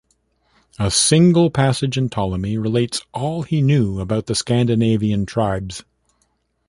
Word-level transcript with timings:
A 0.79 0.89
single 0.89 1.51
passage 1.51 1.95
in 1.95 2.09
Ptolemy 2.09 2.57
relates 2.57 3.03
all 3.13 3.43
he 3.43 3.61
knew 3.61 3.99
about 3.99 4.25
the 4.25 4.33
Scandinavian 4.33 5.27
tribes. 5.27 5.83